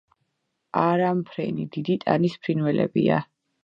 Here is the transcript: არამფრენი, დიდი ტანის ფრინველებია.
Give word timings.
არამფრენი, 0.85 1.69
დიდი 1.79 2.01
ტანის 2.07 2.43
ფრინველებია. 2.45 3.27